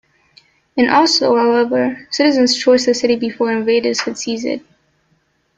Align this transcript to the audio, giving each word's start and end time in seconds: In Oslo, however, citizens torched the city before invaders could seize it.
In 0.75 0.89
Oslo, 0.89 1.37
however, 1.37 2.07
citizens 2.09 2.55
torched 2.55 2.87
the 2.87 2.93
city 2.95 3.15
before 3.17 3.51
invaders 3.51 4.01
could 4.01 4.17
seize 4.17 4.45
it. 4.45 4.65